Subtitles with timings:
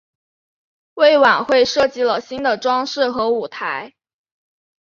[0.95, 3.93] 为晚会设计了新的装饰和舞台。